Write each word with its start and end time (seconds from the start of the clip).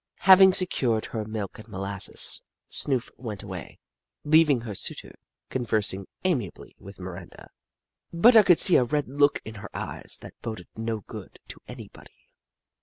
Having 0.21 0.53
secured 0.53 1.05
her 1.05 1.25
milk 1.25 1.59
and 1.59 1.67
molasses, 1.67 2.41
Snoof 2.71 3.11
went 3.17 3.43
away, 3.43 3.77
leaving 4.23 4.61
her 4.61 4.73
suitor 4.73 5.13
conversing 5.49 6.07
amiably 6.23 6.75
with 6.79 6.97
Miranda, 6.97 7.51
but 8.11 8.35
I 8.35 8.41
could 8.41 8.59
see 8.59 8.77
a 8.77 8.83
red 8.83 9.07
look 9.07 9.43
in 9.45 9.53
her 9.61 9.69
eyes 9.75 10.17
that 10.21 10.41
boded 10.41 10.69
no 10.75 11.01
good 11.01 11.37
to 11.49 11.59
anybody. 11.67 12.31